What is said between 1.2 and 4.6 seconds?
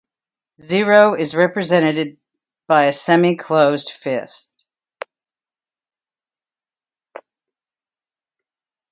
represented by a semi-closed fist.